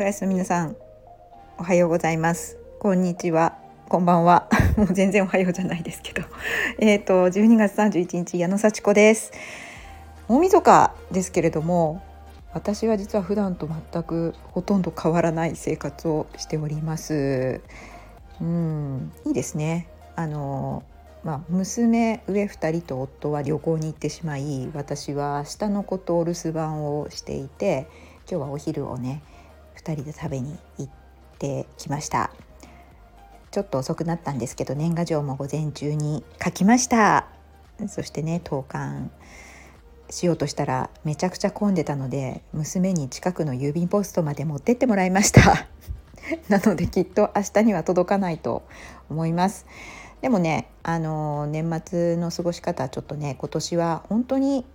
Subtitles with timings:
[0.00, 0.76] フライスの皆さん
[1.58, 2.56] おはようございます。
[2.78, 3.58] こんにちは。
[3.90, 4.48] こんばんは。
[4.78, 6.22] もう全然おはようじゃないですけど。
[6.80, 9.30] えっと12月31日矢野幸子です。
[10.26, 12.00] 大晦日ですけれども
[12.54, 17.60] 私は実は普段と全くほとんど変わらない生活をしております。
[18.40, 19.86] うんいいですね。
[20.16, 20.82] あの
[21.24, 27.86] まあ、娘上2人と夫は旅行に行ってしまい私は下の子とお留守番をしていて
[28.26, 29.20] 今日はお昼をね
[29.80, 30.92] 2人で食べに行っ
[31.38, 32.30] てきました。
[33.50, 37.26] ちょっと遅くなったんですけど年賀状も午前中に書きました。
[37.88, 39.08] そしてね投函
[40.10, 45.66] しようとしたらめちゃくちゃ混んでたので娘に近くの郵便ポストまで持ってってもらいました。
[46.48, 48.62] なのできっと明日には届かないと
[49.08, 49.66] 思います。
[50.20, 54.66] でもねあの年末の過ごし方ちょっとね今年は本当に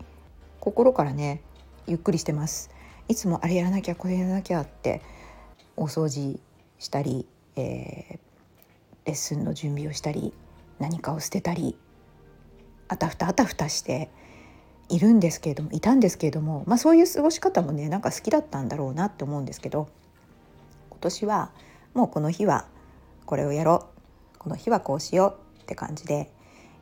[0.59, 1.41] 心からね
[1.87, 2.74] ゆっくりしてます。
[3.07, 5.01] いつもあれやらなきゃこれやらなきゃって
[5.77, 6.39] お掃除
[6.79, 7.25] したり、
[7.55, 8.17] えー、
[9.05, 10.33] レッスンの準備をしたり
[10.79, 11.77] 何かを捨てたり
[12.87, 14.09] あたふたあたふたして
[14.89, 19.87] いるんですけれどもいたんですけれども、まあ、そういう過ごし方もねなんか好きだったんだろうなって思うんですけど
[20.89, 21.51] 今年は
[21.93, 22.67] もうこの日は
[23.25, 23.95] これをやろう。
[24.45, 26.29] この日はこうしようって感じで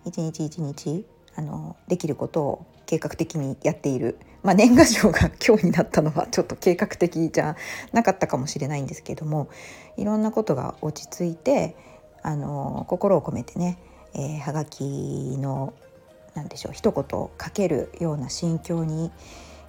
[0.04, 7.56] 一日一日あのできることを計画的にやっている、まあ、年賀状が今日になったのはちょっと計画的じゃ
[7.92, 9.50] なかったかもしれないんですけども
[9.98, 11.76] いろんなことが落ち着いて
[12.22, 13.78] あの心を込めてね、
[14.14, 15.74] えー、はがきの
[16.36, 19.12] 何でしょう一言書けるような心境に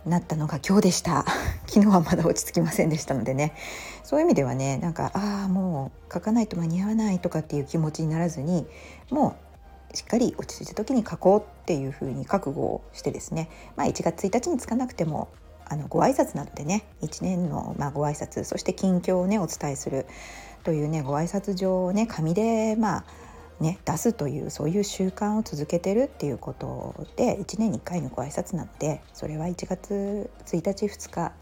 [0.07, 1.25] なったのが今日でした。
[1.67, 3.55] 昨日はまだ落ち着きませんでしたのでね。
[4.03, 8.67] そういう意味ではねなんかああもう書かないと間に合わないとかっていう気持ちにならずに
[9.11, 9.54] もう
[9.95, 15.29] しっかり落ち着いた時に書こうっていうふうに覚悟をしてですね、まあ、1月1日につかなくても
[15.67, 20.07] あのご挨拶などでね1年のまあご挨拶そして近況をねお伝えする
[20.63, 23.05] というねご挨拶状をね紙でまあ
[23.61, 31.33] ね、出すというそういう習慣を続けてるっていうことで1年に1回のご挨拶なのでそれは1月1日2日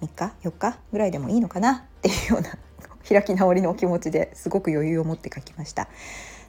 [0.00, 2.56] 3日4日ぐらいでもいいのかなっていうような
[3.06, 5.88] 開き直りのお気持ちですごく余裕を持って書きました。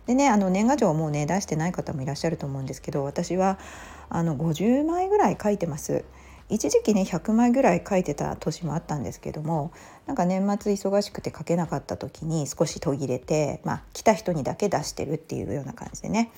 [0.08, 3.60] でねあの年賀状をもうね出してない方もいらっしゃると思うんですけど私は
[4.10, 6.04] あの50枚ぐらい書いてます。
[6.50, 9.72] 一時期ね100枚ぐらい書いてた年もあったんですけども
[10.06, 16.30] なんか年末忙しくて書けなかった時に少し途切れて、まあ、来た人にだけ出してるっていうような感じでね、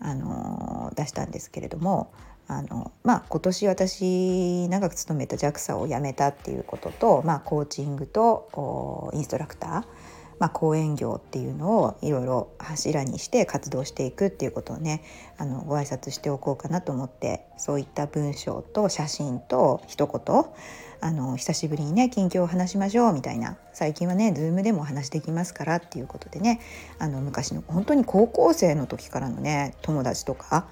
[0.00, 2.10] あのー、出したんですけれども
[2.46, 9.84] あの、まあ、今年私長く勤めた JAXA を辞めたっていうことと、まあ、コーチングとインストラクター
[10.38, 15.02] まあ、講演業っていうのをいろいろ柱にして活動していくっていうことをね
[15.36, 20.44] あのご挨拶しておこうかなと思ってそういった文章と写真と一言
[21.00, 26.60] あの久しぶりにね近況を話しましょうみたいな最近はね Zoom でもお話できますからっていうことでね
[26.98, 30.68] あの昔の本当に高校生の時からのね友達とか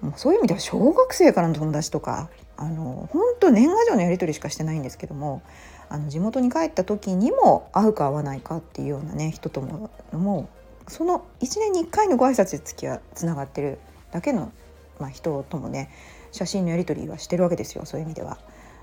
[0.00, 5.42] もうそういう意味では小学生からの友達とかあの本当年賀状のやり取りしかしてないんですけども
[5.88, 10.48] あの地元に帰った時にも会うか会わないかっていうようなね人ともも
[10.86, 13.78] うその1年に1回のご挨拶で付き合つながってる
[14.10, 14.52] だけの、
[14.98, 15.90] まあ、人ともね
[16.32, 18.38] 写真のやり取りはしてるわけですよそういう意味では。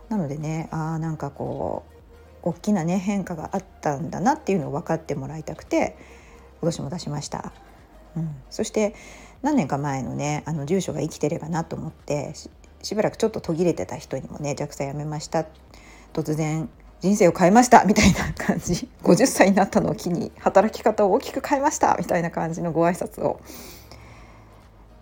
[0.09, 1.83] なのでねあなんかこ
[2.43, 5.95] う大きなね変化があったんだなっていうのを分かってもらいたくて
[6.61, 7.53] 今年も出しました。
[8.17, 8.93] うん、そして
[9.41, 12.33] 何年か前のねあの住所が生きてればなと思って
[12.83, 15.45] しばらくちょっと途切れてた人にもね JAXA 辞めました
[16.13, 16.69] 突然
[17.01, 18.87] 人生を変えましたみたいな感じ。
[19.03, 21.95] 50歳になったのを機に働き方を大きく変えました。
[21.99, 23.41] みたいな感じのご挨拶を。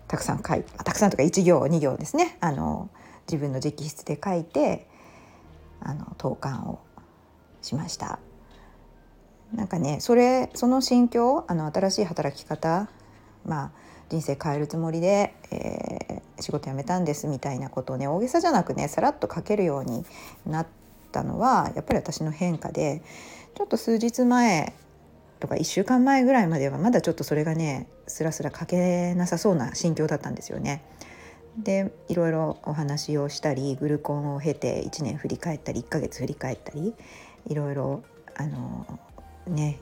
[0.08, 2.38] たくさん書いたくさんとか1行2行ですね。
[2.40, 2.88] あの
[3.28, 4.88] 自分の直筆で書いて
[5.80, 6.80] あの投函を
[7.60, 8.18] しました。
[9.52, 12.88] なんかねそれその心境あの新しい働き方
[13.44, 13.70] まあ
[14.08, 20.04] 人生変えるつもりで、えー、仕事辞めたんですみたいなことをね大げさじゃなくねさらっと書けるように
[20.46, 20.79] なって
[21.10, 23.02] たのはやっぱり私の変化で
[23.54, 24.74] ちょっと数日前
[25.40, 30.84] とか1週間前ぐらいまではまだちょっとそれがねスラスラ書けなさそうな心境だったんですよね。
[31.58, 36.94] でいろいろお話をしたりグルコンを経て1年振り返ったり1ヶ月振り返ったり
[37.48, 38.02] いろいろ
[38.36, 38.86] あの
[39.48, 39.80] ね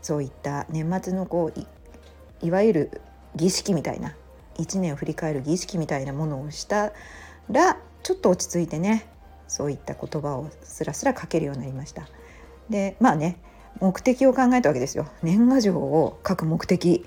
[0.00, 3.00] そういった年末のこういわゆる
[3.34, 4.14] 儀式みたいな
[4.58, 6.92] 1年を振り返る儀式みたいなものをした
[7.50, 9.06] らちょっと落ち着いてね
[9.52, 12.08] そういった言葉をスラスラ書けるようになりました。
[12.70, 13.36] でまあね
[13.80, 17.04] 目的を考えたわけですよ年賀状を書く目的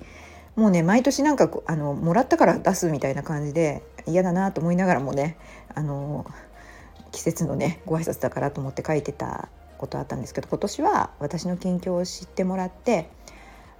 [0.55, 5.37] もうね毎年なんかあのもらったから出すみたいな感じで嫌だなと思いながらもね
[5.73, 6.25] あの
[7.11, 13.09] 季節のねご挨拶だからと思って書いてたことあったんですけど今年は私の近況を知ってもらって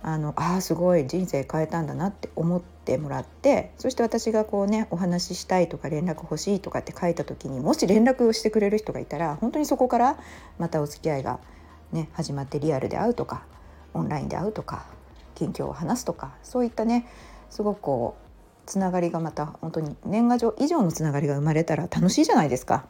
[0.08, 10.20] あのあすごい人生変えたんだなって思ってもらってそして私がこうねお話ししたいとか連絡欲しいとかって書いた時にもし連絡をしてくれる人がいたら本当にそこから
[10.60, 11.40] またお付き合いが、
[11.92, 13.46] ね、始まってリアルで会うとか
[13.96, 14.86] オンラインで会うとか
[15.34, 17.08] 近況を話すとかそういったね
[17.50, 22.86] すごくこうつながりがまた本当に年賀状以上のつながりが生まれたら楽しいじゃないですか。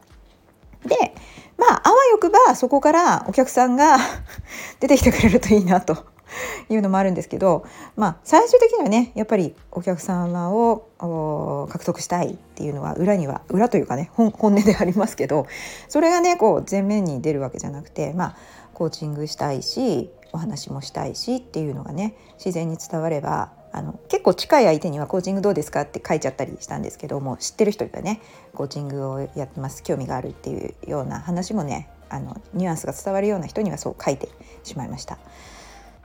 [0.85, 1.15] で
[1.57, 3.97] まああわよくばそこからお客さんが
[4.81, 6.13] 出てきてくれるといいなと
[6.69, 7.65] いうのもあるんですけど、
[7.95, 15.47] まあ、最終的にはねやっぱりお客様を獲得したいっていうのは裏には裏というかね本音でありますけど
[15.87, 18.35] それがねこう前面に出るわけじゃなくてまあ
[18.73, 28.21] コーチングしたいしお話もしたいしっていうのがね自然に伝わればあの結構近い相手にはコーチングどうですかって書いちゃったりしたんですけども知ってる人がね
[28.53, 34.29] コーチングをやってます興味があるっていうような話もねあのニュアンスが伝わるような人にはそう書いて
[34.63, 35.17] しまいました。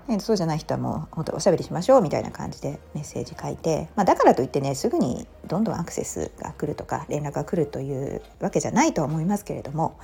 [0.09, 9.99] えそうじゃない人はもう本当おしゃべりしましょうみたいな感じでメッセージ書いて、まあ、だからといってねすぐにどんどんアクセスが来るとか連絡が来るというわけじゃないとは思いますけれども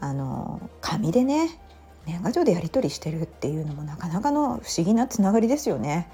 [0.00, 1.58] あの紙でね
[2.06, 6.08] 年賀状でやり取りしてるっていうのもなかなかの不思議なつながりですよね。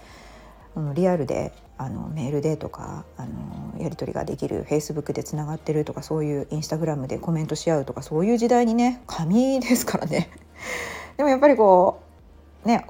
[0.81, 10.31] のリアルであのメールでとかあのやり取りができるフェイスブックでつながってるとかそういうインスタグラムでコメントし合うとかそういう時代にね紙ですからね
[11.17, 12.01] でもやっぱりこ
[12.65, 12.87] うね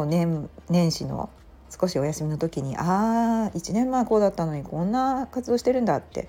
[0.00, 1.30] お年年始の
[1.70, 6.28] 少しお休みの時にああ1年前こうだったのにこんな活動してるんだって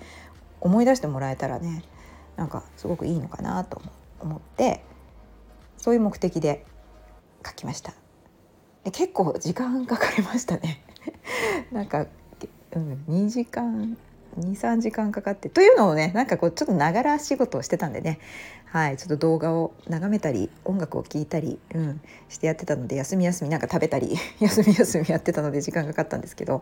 [0.61, 1.83] 思い出してもらえたらね
[2.35, 3.81] なんかすごくいいのかなと
[4.19, 4.83] 思って
[5.77, 6.65] そういう目的で
[7.45, 7.93] 書きました。
[8.83, 10.83] で結構時間かかりましたね
[11.71, 12.05] なんか、
[12.73, 13.97] うん、2時間
[14.37, 18.19] 23時間かかってというのをねなんかこうちょっとながら仕事をしてたんでね。
[18.71, 26.61] はいちょっと動画を眺めたり音楽を聴いたり、うん、してやってたので休み休みなんか食べたり 休み休みやってたので時間かかったんですけど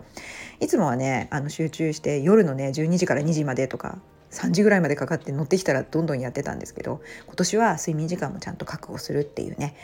[0.62, 4.00] いつもはねあの集中して夜のね12時から2時までとか
[4.32, 9.76] 3時ぐらいまでかかって乗ってきたらどんどんやってたんですけど今年は睡眠時間もちゃんと確保するっていうね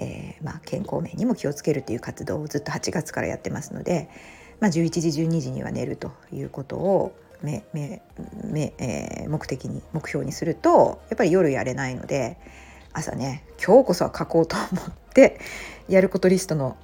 [0.00, 4.08] えー、まあ、健康面にも気をつけるという活動をずっと8月からやってますので、
[4.60, 8.02] まあ、11時12時には寝るということをめめ
[8.44, 12.36] め、えー、目的に目標にするとやっぱり夜やれないので
[12.92, 15.40] 朝ね今日こそは書こうと思って
[15.88, 16.76] やることリストの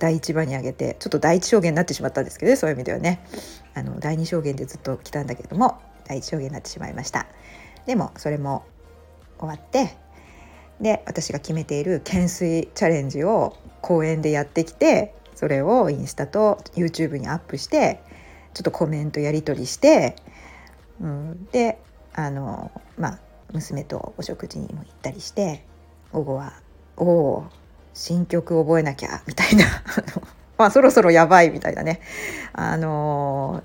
[0.00, 3.24] 第1番に上げてちょっと第一証言になってしまったんですけど、ね、そういう意味ではね。
[3.72, 7.26] あの第2証言でずっと来たんだけども第1証言になってしまいました。
[7.86, 8.64] でもそれも
[9.38, 9.96] 終わって
[10.80, 18.02] で私が決めている懸垂チャレンジを公園でやってきてそれをインスタと YouTube にアップして
[18.52, 20.14] ちょっとコメントやり取りして、
[21.00, 21.78] うん、で
[22.12, 23.18] あのまあ
[23.54, 25.64] 娘とお食事にも行ったりして
[26.12, 26.52] 午後は
[26.98, 27.46] 「おお
[27.94, 29.64] 新曲覚えなきゃ」みたいな
[30.58, 32.02] まあそろそろやばいみたいなね。
[32.52, 33.62] あの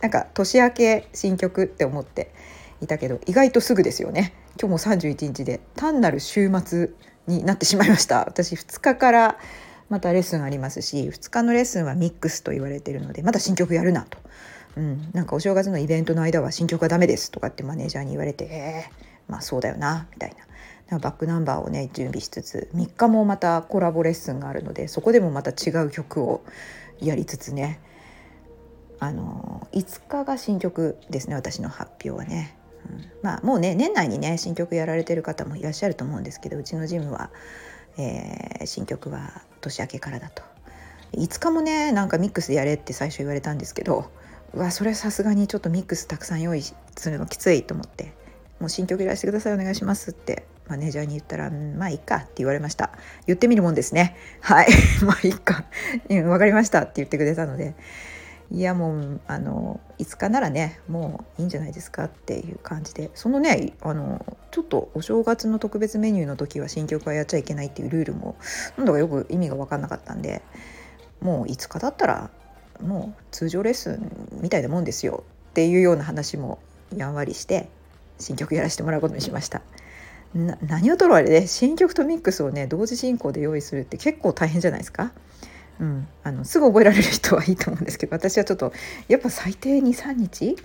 [0.00, 2.32] なんか年明け新曲って思って
[2.80, 4.32] いたけど意外とすぐですよね。
[4.58, 6.88] 今日も31日で単なる週末
[7.26, 8.20] になってしまいました。
[8.20, 9.38] 私2日から
[9.88, 14.18] またレッスンありますし2日のレッスンはミックスと言われてるのでまだ新曲やるなと、
[14.76, 20.48] うん、なんかお正月のイベントの間は新曲はダメですとかってマネージャーに言われてえー、まあそうだよなみたいな。
[20.90, 26.42] バックナンバーをね準備しつつ3日もまたコラボレッスンがあるのでそこでもまた違う曲を
[26.98, 27.78] やりつつね
[28.98, 32.56] あの5日が新曲ですね私の発表はね。
[32.90, 37.30] うん、まあもうね年内にね新曲やられてる方もいらっしゃると思うんですけどうちのジムは、
[37.98, 40.42] えー、新曲は年明けからだと。
[41.12, 44.10] 5日もねなんかミックスでやれって最初言われたんですけど
[44.52, 48.12] うわそれさすがにちょっとミックスたくさん用意するのきついと思って
[48.60, 52.90] もう新曲やらせてくださいお願いしますってマネージャーに言ったら「まあいいか」って言われました。
[53.26, 54.16] 言ってみるもんですね。
[54.40, 54.68] はい。
[55.02, 55.64] まあいいか。
[56.08, 57.74] 分かりましたって言ってくれたので。
[58.50, 68.36] いやもうあの5日ならねもういいんじゃないですかっていう感じでそのねあのちょっとお正月の特別メニューの時は新曲はやっちゃいけないっていうルールも
[68.78, 70.40] なんだかよく意味が分かんなかったんで
[71.20, 72.30] もう5日だったら
[72.80, 76.58] もう通常レッスンみたいなもんですよっていうような話も
[76.96, 77.68] やんわりして
[78.18, 79.62] 新曲やらせてもらうことにしました。
[80.34, 85.12] 何をとろあれね新曲とミックスをね同時進行で用意するって結構大変じゃないですか？
[85.80, 88.72] うん、あのすぐ覚えられる人はいいと思うんですけど私はちょっと
[89.06, 90.56] やっぱ最低23日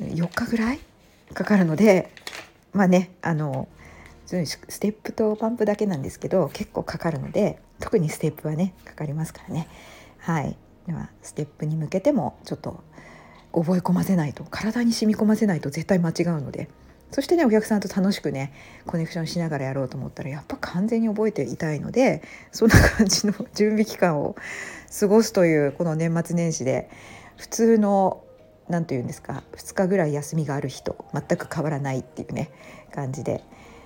[0.00, 0.80] ？4日ぐらい
[1.34, 2.10] かかるので
[2.72, 3.68] まあねあの
[4.26, 9.68] ステップとパンプだけなんですけど結構かかるので特にステップはねかかりますからね。
[10.18, 10.56] はい。
[10.86, 12.82] ではステップに向けてもちょっと
[13.52, 16.68] 覚え込ませないと体に染み込ませないと絶対間違うので
[17.14, 18.52] そしてねお客さんと楽しくね
[18.86, 24.34] コネクションしながらやろうと思ったらやっぱ完全に覚えていたいのでそんな感じの準備期間を
[24.98, 26.90] 過ごすというこの年末年始で
[27.36, 28.24] 普通の
[28.68, 32.50] 何て言うんですか2日ぐらい休みがある日と全く変わらないっていうね
[32.92, 33.44] 感じで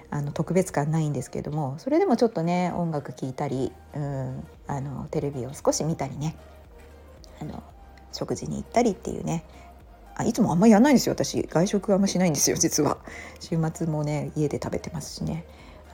[0.08, 6.34] あの特別感ないんですけどもそれでもちょっとね音楽聴いたりうんあのテレビを少し見たりね
[7.42, 7.62] あの
[8.10, 9.44] 食事に行ったりっていうね
[10.18, 11.14] あいつもあんまりやんないんですよ。
[11.14, 12.98] 私外食あんましないんですよ実は。
[13.38, 15.44] 週末もね家で食べてますしね。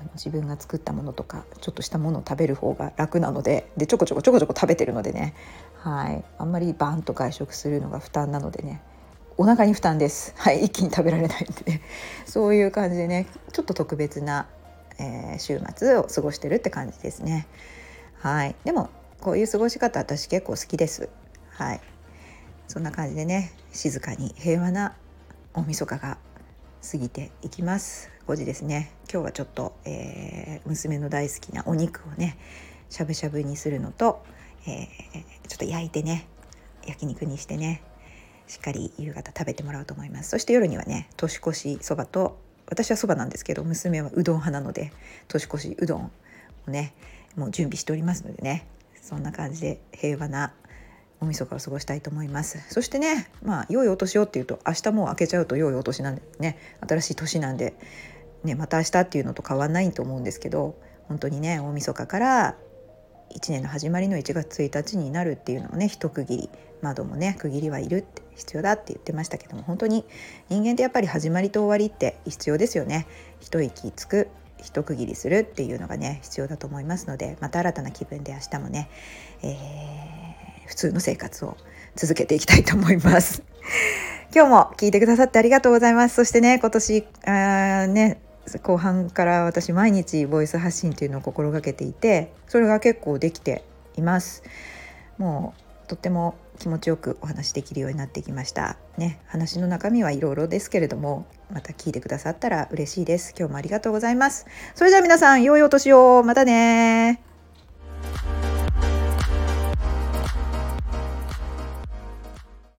[0.00, 5.34] あの自分が作ったものとかちょっとしたものを食べる方が楽なのででちょこちょこちょこちょこ食べてるのでね。
[5.76, 6.24] はい。
[6.38, 8.80] あんまりバーンと外食するのが負担なのでね。
[9.36, 10.32] お腹に負担です。
[10.38, 10.64] はい。
[10.64, 11.82] 一気に食べられないんでね。
[12.24, 14.46] そういう感じでねちょっと特別な、
[14.98, 17.46] えー、週末を過ごしてるって感じですね。
[18.20, 18.56] はい。
[18.64, 18.88] でも
[19.20, 21.10] こういう過ごし方私結構好きです。
[21.50, 21.80] はい。
[22.68, 24.94] そんな感じでね静かに平和な
[25.52, 26.18] 大晦日が
[26.90, 28.10] 過ぎていきます。
[28.26, 28.90] 5時ですね。
[29.10, 32.36] 今日はちょっと、えー、娘の大好きなお肉をね
[32.90, 34.24] しゃぶしゃぶにするのと、
[34.66, 36.26] えー、ちょっと焼いてね
[36.86, 37.82] 焼肉にしてね
[38.46, 40.30] しっかり夕方食べてもらおうと思います。
[40.30, 44.92] そして夜にはね年越しそばと私はそばなんですけど娘はうどん派なので
[45.28, 46.10] 年越しうどん
[46.66, 46.94] をね
[47.36, 48.66] もう準備しておりますのでね
[49.00, 50.52] そんな感じで平和な
[51.20, 52.58] 大晦日を過ごしたいと思います。
[52.72, 56.58] そしてねまあ良いお年をっていうと明日もう明けちゃうと良いお年なんでね。
[56.86, 57.74] 新しい年なんで
[58.44, 60.76] ねまた明日っていうのと変わんないと思うんですけど
[61.08, 62.56] 本当にね大晦日から
[63.34, 66.50] 1年の始まりの1月1日になるっていうのをね一区切り
[66.82, 70.04] 窓もね区切りはいるって必要だって言ってましたけども本当に
[70.48, 73.06] 人間ってやっぱり始まりと終わりって必要ですよね。
[73.40, 74.28] 一息つく
[74.58, 78.88] 一区切りするっていうのがね必要だと思いますのでまた新たな気分で明日もね、
[79.42, 80.23] えー、
[80.66, 81.56] 普通の生活を
[81.96, 83.42] 続けていきたいと思います。
[84.34, 86.16] 今日も聞いてくださってありがとうございます。
[86.16, 88.18] そしてね今年あね
[88.62, 93.64] 後半から私毎日ボイス発信というのを心がけていてそれが結構できて
[93.96, 94.42] います。
[95.18, 98.76] もうとっても気持ちよくお話できるようになってきました。
[98.98, 103.34] ね話の中身はいろいろですけれどもまた聞いてくださったら嬉しいです。
[103.38, 104.46] 今日もありがとうございます。
[104.74, 106.22] それじゃあ皆さん良いお年を。
[106.24, 107.33] またね